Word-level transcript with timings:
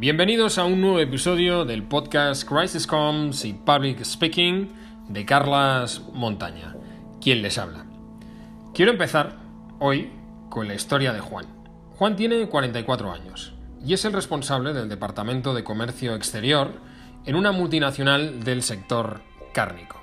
Bienvenidos 0.00 0.58
a 0.58 0.64
un 0.64 0.80
nuevo 0.80 1.00
episodio 1.00 1.64
del 1.64 1.82
podcast 1.82 2.48
Crisis 2.48 2.86
Coms 2.86 3.44
y 3.44 3.52
Public 3.52 4.04
Speaking 4.04 4.68
de 5.08 5.24
Carlas 5.24 6.02
Montaña, 6.12 6.76
quien 7.20 7.42
les 7.42 7.58
habla. 7.58 7.84
Quiero 8.72 8.92
empezar 8.92 9.34
hoy 9.80 10.12
con 10.50 10.68
la 10.68 10.74
historia 10.74 11.12
de 11.12 11.18
Juan. 11.18 11.46
Juan 11.96 12.14
tiene 12.14 12.48
44 12.48 13.10
años 13.10 13.54
y 13.84 13.92
es 13.92 14.04
el 14.04 14.12
responsable 14.12 14.72
del 14.72 14.88
Departamento 14.88 15.52
de 15.52 15.64
Comercio 15.64 16.14
Exterior 16.14 16.74
en 17.26 17.34
una 17.34 17.50
multinacional 17.50 18.44
del 18.44 18.62
sector 18.62 19.22
cárnico. 19.52 20.00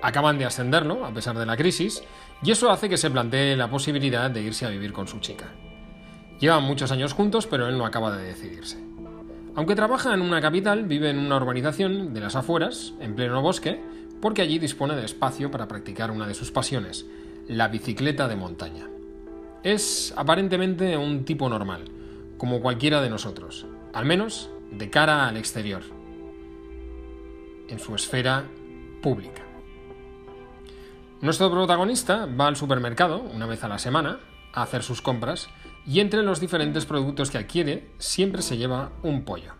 Acaban 0.00 0.38
de 0.38 0.46
ascenderlo 0.46 1.04
a 1.04 1.12
pesar 1.12 1.36
de 1.36 1.44
la 1.44 1.58
crisis 1.58 2.02
y 2.42 2.50
eso 2.50 2.70
hace 2.70 2.88
que 2.88 2.96
se 2.96 3.10
plantee 3.10 3.56
la 3.56 3.68
posibilidad 3.68 4.30
de 4.30 4.40
irse 4.40 4.64
a 4.64 4.70
vivir 4.70 4.94
con 4.94 5.06
su 5.06 5.20
chica. 5.20 5.52
Llevan 6.40 6.64
muchos 6.64 6.90
años 6.90 7.12
juntos, 7.12 7.46
pero 7.46 7.68
él 7.68 7.76
no 7.76 7.84
acaba 7.84 8.16
de 8.16 8.24
decidirse. 8.24 8.78
Aunque 9.54 9.76
trabaja 9.76 10.14
en 10.14 10.22
una 10.22 10.40
capital, 10.40 10.84
vive 10.84 11.10
en 11.10 11.18
una 11.18 11.36
urbanización 11.36 12.14
de 12.14 12.20
las 12.20 12.34
afueras, 12.34 12.94
en 12.98 13.14
pleno 13.14 13.42
bosque, 13.42 13.80
porque 14.22 14.40
allí 14.42 14.58
dispone 14.58 14.96
de 14.96 15.04
espacio 15.04 15.50
para 15.50 15.68
practicar 15.68 16.10
una 16.10 16.26
de 16.26 16.34
sus 16.34 16.50
pasiones, 16.50 17.06
la 17.46 17.68
bicicleta 17.68 18.26
de 18.26 18.36
montaña. 18.36 18.88
Es 19.62 20.14
aparentemente 20.16 20.96
un 20.96 21.24
tipo 21.26 21.48
normal, 21.48 21.84
como 22.38 22.60
cualquiera 22.62 23.02
de 23.02 23.10
nosotros, 23.10 23.66
al 23.92 24.06
menos 24.06 24.48
de 24.70 24.88
cara 24.88 25.28
al 25.28 25.36
exterior, 25.36 25.82
en 27.68 27.78
su 27.78 27.94
esfera 27.94 28.44
pública. 29.02 29.42
Nuestro 31.20 31.50
protagonista 31.50 32.24
va 32.24 32.46
al 32.46 32.56
supermercado 32.56 33.20
una 33.20 33.44
vez 33.44 33.62
a 33.62 33.68
la 33.68 33.78
semana 33.78 34.20
a 34.54 34.62
hacer 34.62 34.82
sus 34.82 35.02
compras 35.02 35.48
y 35.86 36.00
entre 36.00 36.22
los 36.22 36.40
diferentes 36.40 36.84
productos 36.86 37.30
que 37.30 37.38
adquiere 37.38 37.90
siempre 37.98 38.42
se 38.42 38.56
lleva 38.56 38.92
un 39.02 39.24
pollo. 39.24 39.54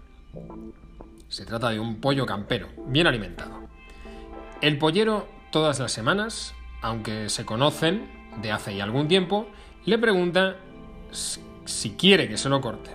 Se 1.28 1.44
trata 1.44 1.70
de 1.70 1.80
un 1.80 2.00
pollo 2.00 2.26
campero, 2.26 2.68
bien 2.86 3.06
alimentado. 3.06 3.60
El 4.60 4.78
pollero 4.78 5.26
todas 5.50 5.78
las 5.80 5.92
semanas, 5.92 6.54
aunque 6.82 7.28
se 7.28 7.44
conocen 7.44 8.10
de 8.42 8.52
hace 8.52 8.76
ya 8.76 8.84
algún 8.84 9.08
tiempo, 9.08 9.46
le 9.84 9.98
pregunta 9.98 10.56
si 11.64 11.90
quiere 11.92 12.28
que 12.28 12.36
se 12.36 12.48
lo 12.48 12.60
corte. 12.60 12.90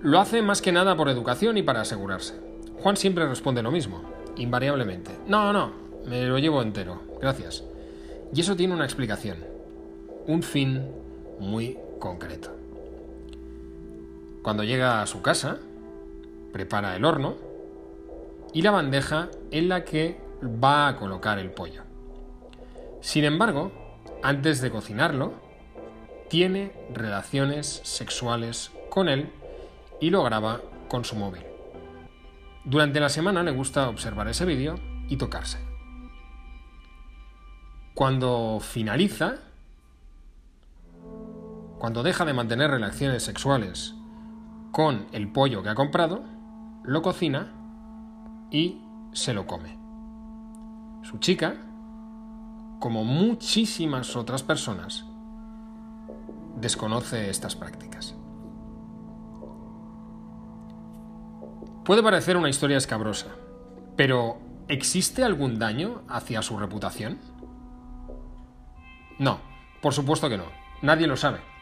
Lo 0.00 0.20
hace 0.20 0.42
más 0.42 0.62
que 0.62 0.72
nada 0.72 0.96
por 0.96 1.08
educación 1.08 1.58
y 1.58 1.62
para 1.62 1.80
asegurarse. 1.80 2.34
Juan 2.78 2.96
siempre 2.96 3.26
responde 3.26 3.62
lo 3.62 3.70
mismo, 3.70 4.02
invariablemente. 4.36 5.10
No, 5.26 5.52
no, 5.52 5.72
me 6.06 6.24
lo 6.24 6.38
llevo 6.38 6.62
entero, 6.62 7.02
gracias. 7.20 7.64
Y 8.32 8.40
eso 8.40 8.56
tiene 8.56 8.74
una 8.74 8.84
explicación, 8.84 9.38
un 10.26 10.42
fin 10.42 11.05
muy 11.38 11.78
concreto. 11.98 12.50
Cuando 14.42 14.64
llega 14.64 15.02
a 15.02 15.06
su 15.06 15.22
casa, 15.22 15.58
prepara 16.52 16.96
el 16.96 17.04
horno 17.04 17.36
y 18.52 18.62
la 18.62 18.70
bandeja 18.70 19.28
en 19.50 19.68
la 19.68 19.84
que 19.84 20.20
va 20.42 20.88
a 20.88 20.96
colocar 20.96 21.38
el 21.38 21.50
pollo. 21.50 21.82
Sin 23.00 23.24
embargo, 23.24 23.72
antes 24.22 24.60
de 24.60 24.70
cocinarlo, 24.70 25.34
tiene 26.28 26.72
relaciones 26.92 27.80
sexuales 27.84 28.72
con 28.90 29.08
él 29.08 29.30
y 30.00 30.10
lo 30.10 30.22
graba 30.24 30.60
con 30.88 31.04
su 31.04 31.16
móvil. 31.16 31.42
Durante 32.64 33.00
la 33.00 33.08
semana 33.08 33.42
le 33.42 33.52
gusta 33.52 33.88
observar 33.88 34.28
ese 34.28 34.44
vídeo 34.44 34.76
y 35.08 35.16
tocarse. 35.16 35.58
Cuando 37.94 38.58
finaliza, 38.60 39.36
cuando 41.78 42.02
deja 42.02 42.24
de 42.24 42.32
mantener 42.32 42.70
relaciones 42.70 43.22
sexuales 43.22 43.94
con 44.72 45.06
el 45.12 45.30
pollo 45.30 45.62
que 45.62 45.68
ha 45.68 45.74
comprado, 45.74 46.24
lo 46.84 47.02
cocina 47.02 47.52
y 48.50 48.82
se 49.12 49.34
lo 49.34 49.46
come. 49.46 49.78
Su 51.02 51.18
chica, 51.18 51.54
como 52.80 53.04
muchísimas 53.04 54.16
otras 54.16 54.42
personas, 54.42 55.04
desconoce 56.56 57.30
estas 57.30 57.56
prácticas. 57.56 58.14
Puede 61.84 62.02
parecer 62.02 62.36
una 62.36 62.48
historia 62.48 62.78
escabrosa, 62.78 63.28
pero 63.96 64.38
¿existe 64.66 65.22
algún 65.22 65.58
daño 65.58 66.02
hacia 66.08 66.42
su 66.42 66.58
reputación? 66.58 67.20
No, 69.18 69.38
por 69.80 69.94
supuesto 69.94 70.28
que 70.28 70.36
no. 70.36 70.44
Nadie 70.82 71.06
lo 71.06 71.16
sabe. 71.16 71.55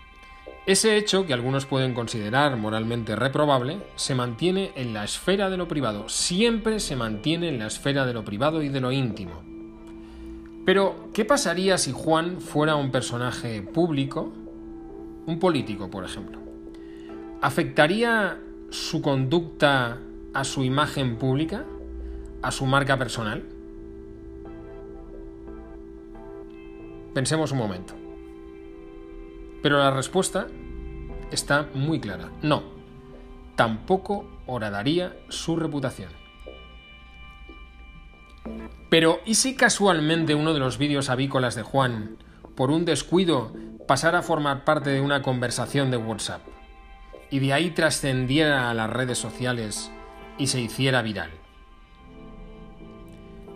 Ese 0.67 0.97
hecho, 0.97 1.27
que 1.27 1.35
algunos 1.35 1.67
pueden 1.67 1.93
considerar 1.93 2.57
moralmente 2.57 3.17
reprobable, 3.17 3.83
se 3.97 4.15
mantiene 4.15 4.73
en 4.77 4.95
la 4.95 5.05
esfera 5.05 5.51
de 5.51 5.59
lo 5.59 5.69
privado, 5.69 6.09
siempre 6.09 6.81
se 6.81 6.97
mantiene 6.97 7.51
en 7.51 7.59
la 7.59 7.67
esfera 7.67 8.07
de 8.07 8.15
lo 8.15 8.25
privado 8.25 8.63
y 8.63 8.71
de 8.71 8.81
lo 8.81 8.91
íntimo. 8.91 9.43
Pero, 10.65 11.11
¿qué 11.13 11.27
pasaría 11.27 11.77
si 11.77 11.93
Juan 11.93 12.41
fuera 12.41 12.77
un 12.77 12.91
personaje 12.91 13.61
público, 13.61 14.33
un 15.27 15.39
político, 15.39 15.91
por 15.91 16.03
ejemplo? 16.03 16.39
¿Afectaría 17.43 18.39
su 18.71 19.03
conducta 19.03 19.99
a 20.33 20.45
su 20.45 20.65
imagen 20.65 21.17
pública, 21.17 21.67
a 22.41 22.51
su 22.51 22.65
marca 22.65 22.97
personal? 22.97 23.45
Pensemos 27.13 27.53
un 27.53 27.59
momento. 27.59 28.04
Pero 29.65 29.79
la 29.79 29.91
respuesta 29.91 30.47
está 31.31 31.71
muy 31.73 31.99
clara. 31.99 32.31
No. 32.43 32.65
Tampoco 33.57 34.29
horadaría 34.47 35.17
su 35.31 35.57
reputación. 35.57 36.11
Pero 38.91 39.21
¿y 39.25 39.37
si 39.37 39.57
casualmente 39.57 40.35
uno 40.35 40.53
de 40.53 40.59
los 40.59 40.77
vídeos 40.77 41.09
avícolas 41.09 41.55
de 41.55 41.63
Juan, 41.63 42.19
por 42.55 42.71
un 42.71 42.85
descuido, 42.85 43.55
pasara 43.89 44.19
a 44.19 44.23
formar 44.23 44.65
parte 44.65 44.91
de 44.91 45.01
una 45.01 45.23
conversación 45.23 45.91
de 45.91 45.97
WhatsApp 45.97 46.43
y 47.31 47.39
de 47.39 47.55
ahí 47.55 47.71
trascendiera 47.71 48.69
a 48.69 48.75
las 48.75 48.91
redes 48.91 49.17
sociales 49.17 49.91
y 50.37 50.49
se 50.49 50.61
hiciera 50.61 51.01
viral? 51.01 51.31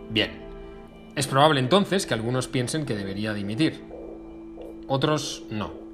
Bien, 0.09 0.43
es 1.17 1.27
probable 1.27 1.61
entonces 1.61 2.07
que 2.07 2.15
algunos 2.15 2.49
piensen 2.49 2.87
que 2.87 2.97
debería 2.97 3.35
dimitir. 3.35 3.85
Otros 4.87 5.43
no. 5.51 5.88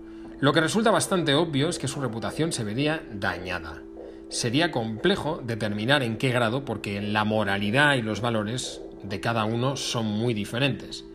Lo 0.45 0.53
que 0.53 0.61
resulta 0.61 0.91
bastante 0.91 1.35
obvio 1.35 1.71
es 1.71 1.79
que 1.79 1.89
su 1.89 2.03
reputación 2.03 2.53
se 2.53 2.65
vería 2.65 3.03
dañada. 3.11 3.83
Sería 4.29 4.71
complejo 4.71 5.41
determinar 5.43 6.03
en 6.03 6.19
qué 6.19 6.33
grado 6.33 6.67
porque 6.67 7.01
la 7.01 7.25
moralidad 7.25 7.95
y 7.95 8.03
los 8.03 8.21
valores 8.21 8.83
de 9.03 9.21
cada 9.21 9.47
uno 9.47 9.77
son 9.77 10.05
muy 10.05 10.35
diferentes. 10.35 11.07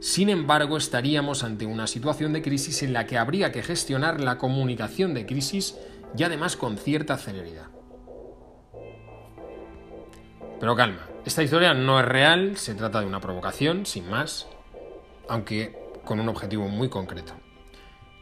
Sin 0.00 0.30
embargo, 0.30 0.78
estaríamos 0.78 1.44
ante 1.44 1.66
una 1.66 1.86
situación 1.86 2.32
de 2.32 2.40
crisis 2.40 2.82
en 2.82 2.94
la 2.94 3.04
que 3.04 3.18
habría 3.18 3.52
que 3.52 3.62
gestionar 3.62 4.22
la 4.22 4.38
comunicación 4.38 5.12
de 5.12 5.26
crisis 5.26 5.76
y 6.16 6.22
además 6.22 6.56
con 6.56 6.78
cierta 6.78 7.18
celeridad. 7.18 7.66
Pero 10.60 10.76
calma, 10.76 11.06
esta 11.26 11.42
historia 11.42 11.74
no 11.74 12.00
es 12.00 12.06
real, 12.06 12.56
se 12.56 12.74
trata 12.74 13.00
de 13.00 13.06
una 13.06 13.20
provocación, 13.20 13.84
sin 13.84 14.08
más, 14.08 14.48
aunque 15.28 15.76
con 16.06 16.20
un 16.20 16.30
objetivo 16.30 16.68
muy 16.68 16.88
concreto. 16.88 17.34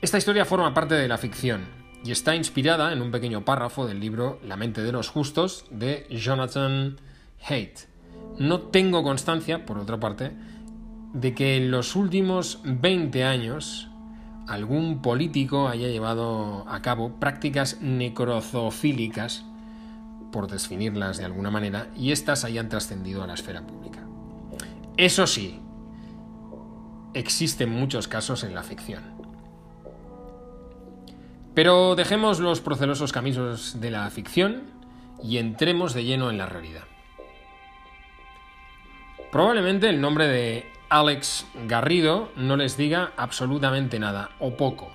Esta 0.07 0.19
historia 0.19 0.45
forma 0.45 0.73
parte 0.73 0.95
de 0.95 1.09
la 1.09 1.19
ficción 1.19 1.67
y 2.05 2.13
está 2.13 2.37
inspirada 2.37 2.93
en 2.93 3.03
un 3.03 3.11
pequeño 3.11 3.45
párrafo 3.45 3.89
del 3.89 3.99
libro 3.99 4.39
La 4.45 4.57
mente 4.57 4.85
de 4.85 4.93
los 4.93 5.09
justos 5.09 5.65
de 5.73 6.07
Jonathan 6.11 7.01
Haidt. 7.45 7.89
No 8.39 8.61
tengo 8.61 9.03
constancia, 9.03 9.67
por 9.67 9.79
otra 9.79 9.99
parte, 9.99 10.31
de 11.13 11.35
que 11.35 11.57
en 11.57 11.73
los 11.73 11.97
últimos 11.97 12.61
20 12.63 13.25
años 13.25 13.89
algún 14.47 15.03
político 15.03 15.67
haya 15.67 15.89
llevado 15.89 16.65
a 16.69 16.83
cabo 16.83 17.19
prácticas 17.19 17.81
necrozoofílicas, 17.81 19.45
por 20.31 20.47
definirlas 20.49 21.19
de 21.19 21.25
alguna 21.25 21.51
manera, 21.51 21.89
y 21.97 22.13
éstas 22.13 22.45
hayan 22.45 22.69
trascendido 22.69 23.25
a 23.25 23.27
la 23.27 23.35
esfera 23.35 23.67
pública. 23.67 24.07
Eso 24.97 25.27
sí, 25.27 25.59
existen 27.13 27.71
muchos 27.71 28.07
casos 28.07 28.45
en 28.45 28.55
la 28.55 28.63
ficción. 28.63 29.16
Pero 31.57 31.97
dejemos 31.97 32.39
los 32.39 32.61
procelosos 32.61 33.13
caminos 33.13 33.81
de 33.81 33.91
la 33.91 34.11
ficción 34.11 34.65
y 35.23 35.39
entremos 35.39 35.95
de 35.95 36.05
lleno 36.05 36.29
en 36.29 36.37
la 36.37 36.45
realidad. 36.45 36.83
Probablemente 39.33 39.89
el 39.89 40.03
nombre 40.03 40.29
de 40.29 40.67
Alex 40.91 41.47
Garrido 41.67 42.31
no 42.37 42.59
les 42.59 42.77
diga 42.77 43.13
absolutamente 43.17 43.99
nada, 43.99 44.33
o 44.39 44.55
poco. 44.59 44.93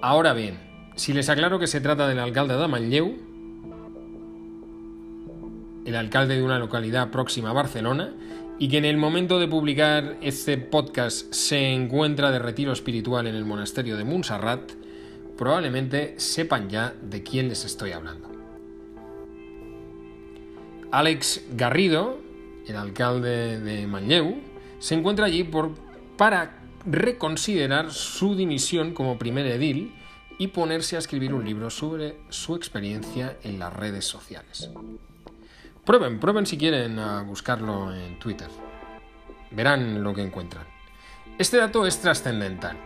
Ahora 0.00 0.34
bien, 0.34 0.60
si 0.94 1.12
les 1.12 1.28
aclaro 1.28 1.58
que 1.58 1.66
se 1.66 1.80
trata 1.80 2.06
del 2.06 2.20
alcalde 2.20 2.56
de 2.56 3.16
el 5.84 5.96
alcalde 5.96 6.36
de 6.36 6.44
una 6.44 6.60
localidad 6.60 7.10
próxima 7.10 7.50
a 7.50 7.54
Barcelona, 7.54 8.14
y 8.60 8.68
que 8.68 8.78
en 8.78 8.84
el 8.84 8.98
momento 8.98 9.40
de 9.40 9.48
publicar 9.48 10.16
este 10.22 10.58
podcast 10.58 11.32
se 11.34 11.72
encuentra 11.72 12.30
de 12.30 12.38
retiro 12.38 12.70
espiritual 12.70 13.26
en 13.26 13.34
el 13.34 13.44
monasterio 13.44 13.96
de 13.96 14.04
Montserrat, 14.04 14.85
probablemente 15.36 16.18
sepan 16.18 16.68
ya 16.68 16.94
de 17.00 17.22
quién 17.22 17.48
les 17.48 17.64
estoy 17.64 17.92
hablando. 17.92 18.30
Alex 20.90 21.44
Garrido, 21.52 22.18
el 22.66 22.76
alcalde 22.76 23.60
de 23.60 23.86
Manlleu, 23.86 24.40
se 24.78 24.94
encuentra 24.94 25.26
allí 25.26 25.44
por, 25.44 25.72
para 26.16 26.58
reconsiderar 26.86 27.90
su 27.90 28.34
dimisión 28.34 28.94
como 28.94 29.18
primer 29.18 29.46
edil 29.46 29.94
y 30.38 30.48
ponerse 30.48 30.96
a 30.96 30.98
escribir 30.98 31.34
un 31.34 31.44
libro 31.44 31.70
sobre 31.70 32.16
su 32.28 32.54
experiencia 32.54 33.36
en 33.42 33.58
las 33.58 33.72
redes 33.72 34.04
sociales. 34.04 34.70
Prueben, 35.84 36.20
prueben 36.20 36.46
si 36.46 36.58
quieren 36.58 36.98
a 36.98 37.22
buscarlo 37.22 37.94
en 37.94 38.18
Twitter. 38.18 38.48
Verán 39.50 40.02
lo 40.02 40.14
que 40.14 40.22
encuentran. 40.22 40.66
Este 41.38 41.56
dato 41.58 41.86
es 41.86 42.00
trascendental. 42.00 42.76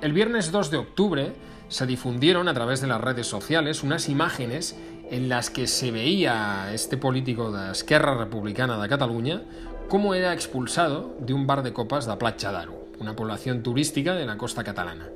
El 0.00 0.12
viernes 0.12 0.52
2 0.52 0.70
de 0.70 0.76
octubre 0.76 1.32
se 1.68 1.84
difundieron 1.84 2.46
a 2.46 2.54
través 2.54 2.80
de 2.80 2.86
las 2.86 3.00
redes 3.00 3.26
sociales 3.26 3.82
unas 3.82 4.08
imágenes 4.08 4.78
en 5.10 5.28
las 5.28 5.50
que 5.50 5.66
se 5.66 5.90
veía 5.90 6.72
este 6.72 6.96
político 6.96 7.50
de 7.50 7.72
Esquerra 7.72 8.16
Republicana 8.16 8.80
de 8.80 8.88
Cataluña 8.88 9.42
cómo 9.88 10.14
era 10.14 10.32
expulsado 10.32 11.16
de 11.18 11.32
un 11.32 11.48
bar 11.48 11.64
de 11.64 11.72
copas 11.72 12.06
de 12.06 12.16
Platja 12.16 12.52
d'Aro, 12.52 12.86
una 13.00 13.16
población 13.16 13.64
turística 13.64 14.14
de 14.14 14.24
la 14.24 14.38
costa 14.38 14.62
catalana, 14.62 15.08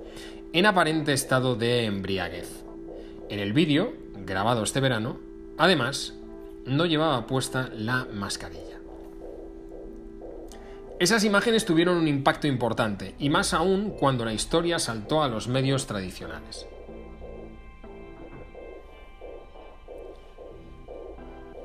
en 0.52 0.66
aparente 0.66 1.12
estado 1.12 1.54
de 1.54 1.84
embriaguez. 1.84 2.64
En 3.28 3.38
el 3.38 3.52
vídeo, 3.52 3.92
grabado 4.26 4.64
este 4.64 4.80
verano, 4.80 5.20
además, 5.58 6.14
no 6.66 6.86
llevaba 6.86 7.28
puesta 7.28 7.70
la 7.72 8.08
mascarilla. 8.12 8.71
Esas 11.02 11.24
imágenes 11.24 11.64
tuvieron 11.64 11.96
un 11.96 12.06
impacto 12.06 12.46
importante, 12.46 13.16
y 13.18 13.28
más 13.28 13.54
aún 13.54 13.90
cuando 13.90 14.24
la 14.24 14.34
historia 14.34 14.78
saltó 14.78 15.24
a 15.24 15.28
los 15.28 15.48
medios 15.48 15.88
tradicionales. 15.88 16.68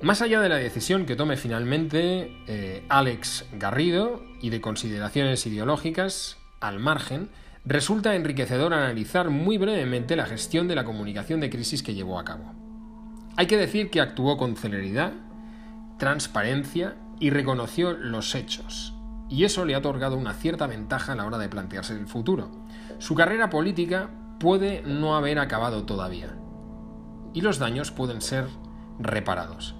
Más 0.01 0.23
allá 0.23 0.41
de 0.41 0.49
la 0.49 0.55
decisión 0.55 1.05
que 1.05 1.15
tome 1.15 1.37
finalmente 1.37 2.35
eh, 2.47 2.83
Alex 2.89 3.45
Garrido 3.51 4.23
y 4.41 4.49
de 4.49 4.59
consideraciones 4.59 5.45
ideológicas, 5.45 6.37
al 6.59 6.79
margen, 6.79 7.29
resulta 7.63 8.15
enriquecedor 8.15 8.73
analizar 8.73 9.29
muy 9.29 9.59
brevemente 9.59 10.15
la 10.15 10.25
gestión 10.25 10.67
de 10.67 10.73
la 10.73 10.83
comunicación 10.83 11.41
de 11.41 11.51
crisis 11.51 11.83
que 11.83 11.93
llevó 11.93 12.17
a 12.17 12.25
cabo. 12.25 12.55
Hay 13.35 13.45
que 13.45 13.57
decir 13.57 13.91
que 13.91 14.01
actuó 14.01 14.35
con 14.35 14.55
celeridad, 14.55 15.13
transparencia 15.99 16.95
y 17.19 17.29
reconoció 17.29 17.93
los 17.93 18.33
hechos, 18.33 18.96
y 19.29 19.43
eso 19.43 19.65
le 19.65 19.75
ha 19.75 19.79
otorgado 19.79 20.17
una 20.17 20.33
cierta 20.33 20.67
ventaja 20.67 21.13
a 21.13 21.15
la 21.15 21.25
hora 21.25 21.37
de 21.37 21.49
plantearse 21.49 21.93
el 21.93 22.07
futuro. 22.07 22.49
Su 22.99 23.15
carrera 23.15 23.49
política 23.49 24.09
puede 24.39 24.81
no 24.83 25.15
haber 25.15 25.39
acabado 25.39 25.85
todavía, 25.85 26.37
y 27.33 27.41
los 27.41 27.59
daños 27.59 27.91
pueden 27.91 28.21
ser 28.21 28.47
reparados. 28.99 29.75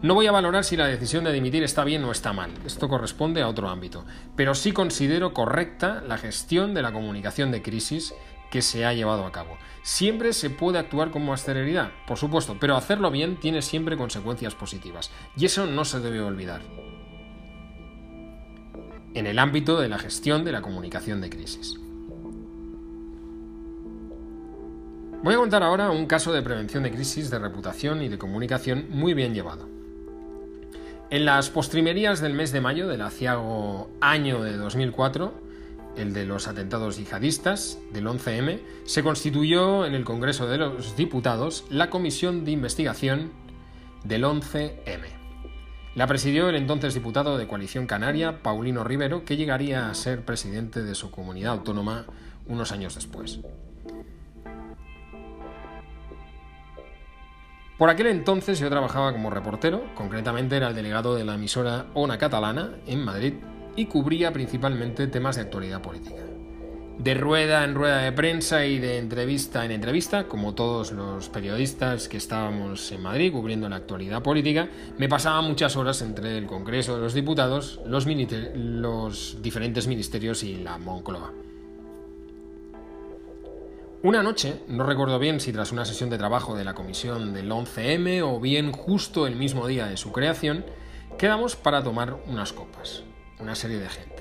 No 0.00 0.14
voy 0.14 0.28
a 0.28 0.32
valorar 0.32 0.62
si 0.62 0.76
la 0.76 0.86
decisión 0.86 1.24
de 1.24 1.32
dimitir 1.32 1.64
está 1.64 1.82
bien 1.82 2.04
o 2.04 2.12
está 2.12 2.32
mal, 2.32 2.52
esto 2.64 2.88
corresponde 2.88 3.42
a 3.42 3.48
otro 3.48 3.68
ámbito, 3.68 4.04
pero 4.36 4.54
sí 4.54 4.70
considero 4.72 5.34
correcta 5.34 6.02
la 6.06 6.18
gestión 6.18 6.72
de 6.72 6.82
la 6.82 6.92
comunicación 6.92 7.50
de 7.50 7.62
crisis 7.62 8.14
que 8.52 8.62
se 8.62 8.86
ha 8.86 8.94
llevado 8.94 9.26
a 9.26 9.32
cabo. 9.32 9.58
Siempre 9.82 10.32
se 10.32 10.50
puede 10.50 10.78
actuar 10.78 11.10
con 11.10 11.26
más 11.26 11.42
celeridad, 11.42 11.90
por 12.06 12.16
supuesto, 12.16 12.56
pero 12.60 12.76
hacerlo 12.76 13.10
bien 13.10 13.40
tiene 13.40 13.60
siempre 13.60 13.96
consecuencias 13.96 14.54
positivas, 14.54 15.10
y 15.36 15.46
eso 15.46 15.66
no 15.66 15.84
se 15.84 15.98
debe 15.98 16.20
olvidar 16.20 16.62
en 19.18 19.26
el 19.26 19.38
ámbito 19.38 19.80
de 19.80 19.88
la 19.88 19.98
gestión 19.98 20.44
de 20.44 20.52
la 20.52 20.62
comunicación 20.62 21.20
de 21.20 21.30
crisis. 21.30 21.78
Voy 25.22 25.34
a 25.34 25.38
contar 25.38 25.64
ahora 25.64 25.90
un 25.90 26.06
caso 26.06 26.32
de 26.32 26.42
prevención 26.42 26.84
de 26.84 26.92
crisis 26.92 27.28
de 27.28 27.40
reputación 27.40 28.02
y 28.02 28.08
de 28.08 28.18
comunicación 28.18 28.86
muy 28.90 29.14
bien 29.14 29.34
llevado. 29.34 29.68
En 31.10 31.24
las 31.24 31.50
postrimerías 31.50 32.20
del 32.20 32.34
mes 32.34 32.52
de 32.52 32.60
mayo 32.60 32.86
del 32.86 33.02
aciago 33.02 33.90
año 34.00 34.42
de 34.42 34.56
2004, 34.56 35.32
el 35.96 36.12
de 36.12 36.24
los 36.24 36.46
atentados 36.46 36.98
yihadistas 36.98 37.80
del 37.92 38.06
11M, 38.06 38.60
se 38.84 39.02
constituyó 39.02 39.84
en 39.84 39.94
el 39.94 40.04
Congreso 40.04 40.46
de 40.46 40.58
los 40.58 40.96
Diputados 40.96 41.64
la 41.70 41.90
Comisión 41.90 42.44
de 42.44 42.52
Investigación 42.52 43.32
del 44.04 44.22
11M. 44.22 45.17
La 45.98 46.06
presidió 46.06 46.48
el 46.48 46.54
entonces 46.54 46.94
diputado 46.94 47.36
de 47.38 47.48
Coalición 47.48 47.88
Canaria, 47.88 48.40
Paulino 48.40 48.84
Rivero, 48.84 49.24
que 49.24 49.36
llegaría 49.36 49.90
a 49.90 49.94
ser 49.94 50.24
presidente 50.24 50.84
de 50.84 50.94
su 50.94 51.10
comunidad 51.10 51.54
autónoma 51.54 52.04
unos 52.46 52.70
años 52.70 52.94
después. 52.94 53.40
Por 57.76 57.90
aquel 57.90 58.06
entonces 58.06 58.60
yo 58.60 58.70
trabajaba 58.70 59.10
como 59.10 59.28
reportero, 59.28 59.92
concretamente 59.96 60.56
era 60.56 60.68
el 60.68 60.76
delegado 60.76 61.16
de 61.16 61.24
la 61.24 61.34
emisora 61.34 61.86
Ona 61.94 62.16
Catalana 62.16 62.76
en 62.86 63.04
Madrid 63.04 63.34
y 63.74 63.86
cubría 63.86 64.32
principalmente 64.32 65.08
temas 65.08 65.34
de 65.34 65.42
actualidad 65.42 65.82
política 65.82 66.22
de 66.98 67.14
rueda 67.14 67.64
en 67.64 67.74
rueda 67.74 67.98
de 67.98 68.12
prensa 68.12 68.66
y 68.66 68.78
de 68.78 68.98
entrevista 68.98 69.64
en 69.64 69.70
entrevista, 69.70 70.24
como 70.24 70.54
todos 70.54 70.90
los 70.90 71.28
periodistas 71.28 72.08
que 72.08 72.16
estábamos 72.16 72.90
en 72.90 73.02
Madrid 73.02 73.32
cubriendo 73.32 73.68
la 73.68 73.76
actualidad 73.76 74.22
política, 74.22 74.68
me 74.98 75.08
pasaba 75.08 75.40
muchas 75.40 75.76
horas 75.76 76.02
entre 76.02 76.36
el 76.36 76.46
Congreso 76.46 76.96
de 76.96 77.02
los 77.02 77.14
Diputados, 77.14 77.80
los, 77.86 78.06
los 78.54 79.36
diferentes 79.40 79.86
ministerios 79.86 80.42
y 80.42 80.56
la 80.56 80.78
Moncloa. 80.78 81.32
Una 84.02 84.22
noche, 84.22 84.62
no 84.68 84.84
recuerdo 84.84 85.18
bien 85.18 85.40
si 85.40 85.52
tras 85.52 85.72
una 85.72 85.84
sesión 85.84 86.10
de 86.10 86.18
trabajo 86.18 86.56
de 86.56 86.64
la 86.64 86.74
comisión 86.74 87.32
del 87.32 87.50
11M 87.50 88.22
o 88.22 88.40
bien 88.40 88.72
justo 88.72 89.26
el 89.26 89.36
mismo 89.36 89.66
día 89.66 89.86
de 89.86 89.96
su 89.96 90.12
creación, 90.12 90.64
quedamos 91.16 91.56
para 91.56 91.82
tomar 91.82 92.16
unas 92.26 92.52
copas, 92.52 93.02
una 93.40 93.54
serie 93.54 93.78
de 93.78 93.88
gente. 93.88 94.17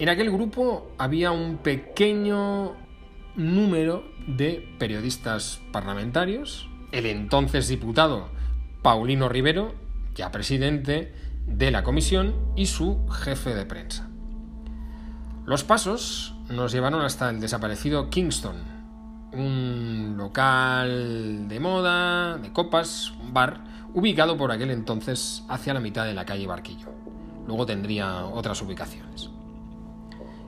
En 0.00 0.08
aquel 0.08 0.30
grupo 0.32 0.90
había 0.98 1.30
un 1.30 1.58
pequeño 1.58 2.72
número 3.36 4.04
de 4.26 4.68
periodistas 4.78 5.60
parlamentarios, 5.70 6.68
el 6.90 7.06
entonces 7.06 7.68
diputado 7.68 8.28
Paulino 8.82 9.28
Rivero, 9.28 9.74
ya 10.16 10.32
presidente 10.32 11.14
de 11.46 11.70
la 11.70 11.84
comisión, 11.84 12.34
y 12.56 12.66
su 12.66 13.06
jefe 13.08 13.54
de 13.54 13.66
prensa. 13.66 14.08
Los 15.46 15.62
pasos 15.62 16.34
nos 16.48 16.72
llevaron 16.72 17.02
hasta 17.02 17.30
el 17.30 17.38
desaparecido 17.38 18.10
Kingston, 18.10 18.56
un 19.32 20.14
local 20.16 21.46
de 21.46 21.60
moda, 21.60 22.36
de 22.38 22.52
copas, 22.52 23.12
un 23.20 23.32
bar, 23.32 23.62
ubicado 23.94 24.36
por 24.36 24.50
aquel 24.50 24.72
entonces 24.72 25.44
hacia 25.48 25.72
la 25.72 25.80
mitad 25.80 26.04
de 26.04 26.14
la 26.14 26.24
calle 26.24 26.48
Barquillo. 26.48 26.88
Luego 27.46 27.64
tendría 27.64 28.24
otras 28.24 28.60
ubicaciones. 28.60 29.33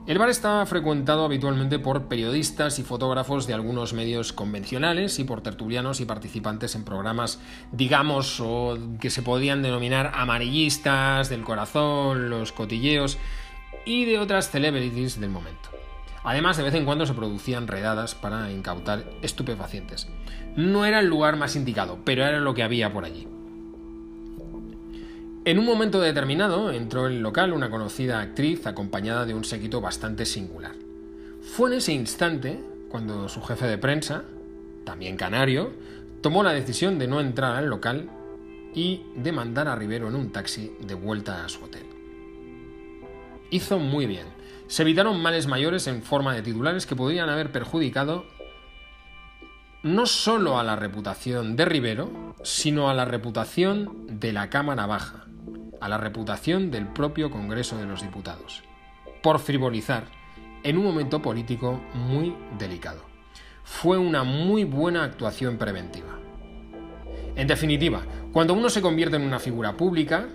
El 0.07 0.19
bar 0.19 0.29
está 0.29 0.65
frecuentado 0.65 1.25
habitualmente 1.25 1.79
por 1.79 2.05
periodistas 2.05 2.79
y 2.79 2.83
fotógrafos 2.83 3.45
de 3.45 3.53
algunos 3.53 3.91
medios 3.91 4.31
convencionales 4.31 5.19
y 5.19 5.25
por 5.25 5.41
tertulianos 5.41 5.99
y 5.99 6.05
participantes 6.05 6.75
en 6.75 6.85
programas, 6.85 7.41
digamos, 7.73 8.39
o 8.39 8.77
que 9.01 9.09
se 9.09 9.21
podrían 9.21 9.61
denominar 9.61 10.13
amarillistas, 10.15 11.27
del 11.27 11.43
corazón, 11.43 12.29
los 12.29 12.53
cotilleos 12.53 13.17
y 13.85 14.05
de 14.05 14.19
otras 14.19 14.49
celebrities 14.49 15.19
del 15.19 15.29
momento. 15.29 15.71
Además, 16.23 16.55
de 16.55 16.63
vez 16.63 16.75
en 16.75 16.85
cuando 16.85 17.05
se 17.05 17.13
producían 17.13 17.67
redadas 17.67 18.15
para 18.15 18.49
incautar 18.49 19.03
estupefacientes. 19.21 20.07
No 20.55 20.85
era 20.85 21.01
el 21.01 21.07
lugar 21.07 21.35
más 21.35 21.57
indicado, 21.57 21.99
pero 22.05 22.23
era 22.23 22.39
lo 22.39 22.53
que 22.53 22.63
había 22.63 22.93
por 22.93 23.03
allí. 23.03 23.27
En 25.47 25.59
un 25.59 25.65
momento 25.65 26.01
determinado 26.01 26.71
entró 26.73 27.07
en 27.07 27.13
el 27.13 27.21
local 27.21 27.53
una 27.53 27.69
conocida 27.69 28.19
actriz 28.19 28.67
acompañada 28.67 29.25
de 29.25 29.33
un 29.33 29.45
séquito 29.45 29.79
bastante 29.79 30.25
singular. 30.25 30.73
Fue 31.41 31.69
en 31.69 31.77
ese 31.77 31.93
instante 31.93 32.61
cuando 32.89 33.29
su 33.29 33.41
jefe 33.41 33.65
de 33.65 33.77
prensa, 33.77 34.25
también 34.83 35.15
canario, 35.15 35.71
tomó 36.19 36.43
la 36.43 36.51
decisión 36.51 36.99
de 36.99 37.07
no 37.07 37.21
entrar 37.21 37.55
al 37.55 37.69
local 37.69 38.09
y 38.75 39.03
de 39.15 39.31
mandar 39.31 39.69
a 39.69 39.75
Rivero 39.77 40.09
en 40.09 40.15
un 40.15 40.33
taxi 40.33 40.75
de 40.81 40.95
vuelta 40.95 41.45
a 41.45 41.47
su 41.47 41.63
hotel. 41.63 41.85
Hizo 43.49 43.79
muy 43.79 44.05
bien. 44.05 44.27
Se 44.67 44.81
evitaron 44.81 45.21
males 45.21 45.47
mayores 45.47 45.87
en 45.87 46.03
forma 46.03 46.35
de 46.35 46.41
titulares 46.41 46.85
que 46.85 46.97
podrían 46.97 47.29
haber 47.29 47.53
perjudicado 47.53 48.25
no 49.81 50.07
solo 50.07 50.59
a 50.59 50.63
la 50.63 50.75
reputación 50.75 51.55
de 51.55 51.63
Rivero, 51.63 52.35
sino 52.43 52.89
a 52.89 52.93
la 52.93 53.05
reputación 53.05 54.19
de 54.19 54.33
la 54.33 54.49
Cámara 54.49 54.85
Baja, 54.87 55.26
a 55.81 55.89
la 55.89 55.97
reputación 55.97 56.71
del 56.71 56.87
propio 56.87 57.31
Congreso 57.31 57.77
de 57.77 57.85
los 57.85 58.01
Diputados, 58.01 58.63
por 59.21 59.39
frivolizar 59.39 60.05
en 60.63 60.77
un 60.77 60.83
momento 60.83 61.21
político 61.21 61.81
muy 61.93 62.35
delicado. 62.57 63.01
Fue 63.63 63.97
una 63.97 64.23
muy 64.23 64.63
buena 64.63 65.03
actuación 65.03 65.57
preventiva. 65.57 66.19
En 67.35 67.47
definitiva, 67.47 68.03
cuando 68.31 68.53
uno 68.53 68.69
se 68.69 68.81
convierte 68.81 69.17
en 69.17 69.23
una 69.23 69.39
figura 69.39 69.77
pública, 69.77 70.27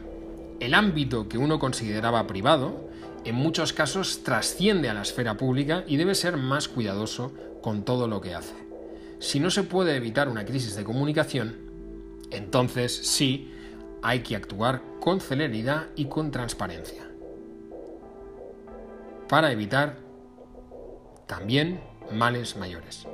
el 0.61 0.75
ámbito 0.75 1.29
que 1.29 1.39
uno 1.39 1.59
consideraba 1.59 2.27
privado 2.27 2.89
en 3.25 3.35
muchos 3.35 3.73
casos 3.73 4.23
trasciende 4.25 4.89
a 4.89 4.95
la 4.95 5.03
esfera 5.03 5.37
pública 5.37 5.85
y 5.87 5.97
debe 5.97 6.15
ser 6.15 6.37
más 6.37 6.69
cuidadoso 6.69 7.33
con 7.61 7.85
todo 7.85 8.09
lo 8.09 8.21
que 8.21 8.35
hace. 8.35 8.55
Si 9.21 9.39
no 9.39 9.51
se 9.51 9.63
puede 9.63 9.97
evitar 9.97 10.29
una 10.29 10.45
crisis 10.45 10.75
de 10.75 10.85
comunicación, 10.85 11.57
entonces 12.31 12.97
sí 12.97 13.53
hay 14.03 14.21
que 14.21 14.35
actuar 14.35 14.83
con 15.03 15.21
celeridad 15.21 15.89
y 15.97 16.05
con 16.05 16.31
transparencia. 16.31 17.03
Para 19.29 19.51
evitar 19.51 19.97
también 21.27 21.81
males 22.13 22.57
mayores. 22.57 23.09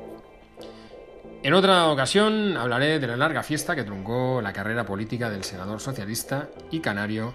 En 1.42 1.54
otra 1.54 1.88
ocasión 1.88 2.58
hablaré 2.58 2.98
de 2.98 3.06
la 3.06 3.16
larga 3.16 3.42
fiesta 3.42 3.74
que 3.74 3.84
truncó 3.84 4.42
la 4.42 4.52
carrera 4.52 4.84
política 4.84 5.30
del 5.30 5.44
senador 5.44 5.80
socialista 5.80 6.50
y 6.70 6.80
canario, 6.80 7.34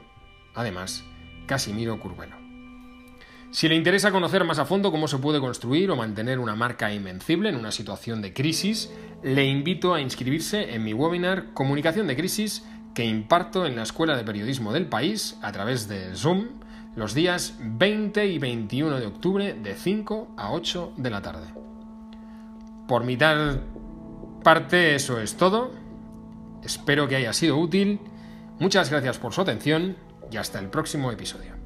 además, 0.54 1.04
Casimiro 1.48 2.00
Curvelo. 2.00 2.38
Si 3.50 3.68
le 3.68 3.76
interesa 3.76 4.12
conocer 4.12 4.44
más 4.44 4.60
a 4.60 4.66
fondo 4.66 4.92
cómo 4.92 5.08
se 5.08 5.18
puede 5.18 5.40
construir 5.40 5.90
o 5.90 5.96
mantener 5.96 6.38
una 6.38 6.56
marca 6.56 6.94
invencible 6.94 7.50
en 7.50 7.56
una 7.56 7.72
situación 7.72 8.22
de 8.22 8.34
crisis, 8.34 8.92
le 9.24 9.46
invito 9.46 9.96
a 9.96 10.02
inscribirse 10.02 10.76
en 10.76 10.84
mi 10.84 10.94
webinar 10.94 11.54
Comunicación 11.54 12.06
de 12.06 12.16
Crisis 12.16 12.64
que 12.94 13.06
imparto 13.06 13.66
en 13.66 13.76
la 13.76 13.84
Escuela 13.84 14.16
de 14.16 14.24
Periodismo 14.24 14.72
del 14.72 14.88
país 14.88 15.38
a 15.42 15.52
través 15.52 15.88
de 15.88 16.16
Zoom 16.16 16.48
los 16.96 17.14
días 17.14 17.56
20 17.60 18.28
y 18.28 18.38
21 18.38 19.00
de 19.00 19.08
octubre 19.08 19.54
de 19.54 19.74
5 19.74 20.34
a 20.38 20.52
8 20.52 20.94
de 20.98 21.10
la 21.10 21.22
tarde. 21.22 21.48
Por 22.88 23.04
mi 23.04 23.18
parte 24.44 24.96
eso 24.96 25.20
es 25.20 25.36
todo. 25.36 25.72
Espero 26.64 27.08
que 27.08 27.16
haya 27.16 27.34
sido 27.34 27.58
útil. 27.58 28.00
Muchas 28.60 28.90
gracias 28.92 29.18
por 29.18 29.34
su 29.34 29.42
atención 29.42 29.98
y 30.32 30.38
hasta 30.38 30.60
el 30.60 30.70
próximo 30.70 31.12
episodio. 31.12 31.63